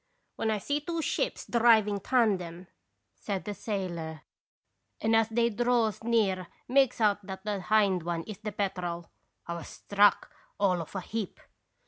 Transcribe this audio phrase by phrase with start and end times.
[0.35, 2.65] "When I see two ships driving tandem,"
[3.13, 4.23] said the sailor,
[4.99, 9.11] "and as they draws near makes out that the hind one is the Petrel,
[9.45, 11.39] I was struck all of a heap.